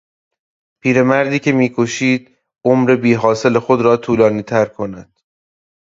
پیرمردی 0.79 1.39
که 1.39 1.51
میکوشید 1.51 2.37
عمر 2.65 2.95
بیحاصل 2.95 3.59
خود 3.59 3.81
را 3.81 3.97
طولانیتر 3.97 4.65
کند 4.65 5.13